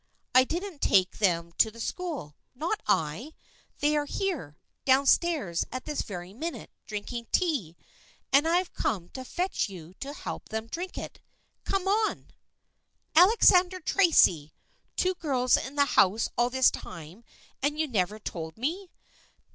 I 0.33 0.45
didn't 0.45 0.81
take 0.81 1.19
them 1.19 1.51
to 1.59 1.69
the 1.69 1.79
school. 1.79 2.35
Not 2.55 2.81
I! 2.87 3.33
They 3.81 3.95
are 3.95 4.05
here, 4.07 4.57
down 4.83 5.03
THE 5.03 5.17
FRIENDSHIP 5.19 5.23
OF 5.25 5.29
ANNE 5.29 5.43
135 5.61 5.61
stairs 5.61 5.65
at 5.71 5.85
this 5.85 6.01
very 6.01 6.33
minute, 6.33 6.71
drinking 6.87 7.27
tea, 7.31 7.77
and 8.33 8.47
I've 8.47 8.73
come 8.73 9.09
to 9.09 9.23
fetch 9.23 9.69
you 9.69 9.93
to 9.99 10.13
help 10.13 10.49
them 10.49 10.65
drink 10.65 10.97
it. 10.97 11.19
Come 11.65 11.87
on!"" 11.87 12.31
Alexander 13.15 13.79
Tracy! 13.79 14.55
Two 14.95 15.13
girls 15.13 15.55
in 15.55 15.75
the 15.75 15.85
house 15.85 16.29
all 16.35 16.49
this 16.49 16.71
time 16.71 17.23
and 17.61 17.79
you 17.79 17.87
never 17.87 18.17
told 18.17 18.57
me 18.57 18.89